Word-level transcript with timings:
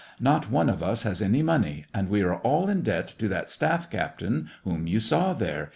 Not 0.19 0.49
one 0.49 0.67
of 0.67 0.81
us 0.81 1.03
has 1.03 1.21
any 1.21 1.43
money, 1.43 1.85
and 1.93 2.09
we 2.09 2.23
are 2.23 2.37
all 2.37 2.69
in 2.69 2.81
debt 2.81 3.13
to 3.19 3.27
that 3.27 3.51
staff 3.51 3.87
captain 3.91 4.49
whom 4.63 4.87
you 4.87 4.99
saw 4.99 5.33
there. 5.33 5.69